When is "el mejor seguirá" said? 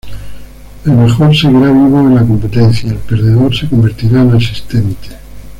0.83-1.71